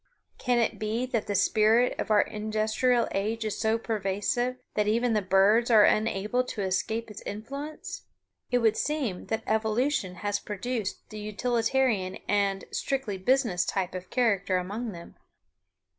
Can 0.39 0.57
it 0.57 0.79
be 0.79 1.05
that 1.05 1.27
the 1.27 1.35
spirit 1.35 1.93
of 1.99 2.09
our 2.09 2.21
industrial 2.21 3.07
age 3.11 3.45
is 3.45 3.59
so 3.59 3.77
pervasive 3.77 4.55
that 4.73 4.87
even 4.87 5.13
the 5.13 5.21
birds 5.21 5.69
are 5.69 5.83
unable 5.85 6.43
to 6.43 6.63
escape 6.63 7.11
its 7.11 7.21
influence? 7.21 8.07
It 8.49 8.57
would 8.63 8.75
seem 8.77 9.27
that 9.27 9.43
evolution 9.45 10.15
has 10.25 10.39
produced 10.39 11.07
the 11.11 11.19
utilitarian 11.19 12.15
and 12.27 12.65
"strictly 12.71 13.19
business" 13.19 13.63
type 13.63 13.93
of 13.93 14.09
character 14.09 14.57
among 14.57 14.91
them. 14.91 15.17